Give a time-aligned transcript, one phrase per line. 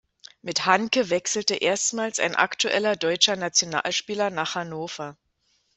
[0.41, 5.15] Mit Hanke wechselte erstmals ein aktueller deutscher Nationalspieler nach Hannover.